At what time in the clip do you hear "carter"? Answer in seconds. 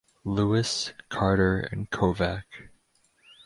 1.09-1.59